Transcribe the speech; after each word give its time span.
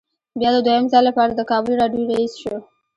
بیا 0.39 0.49
د 0.53 0.57
دویم 0.67 0.85
ځل 0.91 1.03
لپاره 1.09 1.31
د 1.35 1.41
کابل 1.51 1.73
راډیو 1.81 2.07
رییس 2.09 2.33
شو. 2.41 2.55